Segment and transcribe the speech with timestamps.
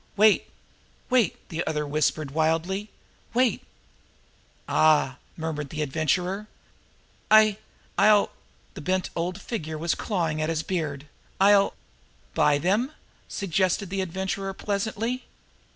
[0.17, 0.49] Wait!
[1.11, 2.89] Wait!" the other whispered wildly.
[3.35, 3.61] "Wait!"
[4.67, 6.47] "Ah!" murmured the Adventurer.
[7.29, 7.57] "I
[7.99, 8.31] I'll"
[8.73, 11.05] the bent old figure was clawing at his beard
[11.39, 11.75] "I'll"
[12.33, 12.93] "Buy them?"
[13.27, 15.25] suggested the Adventurer pleasantly.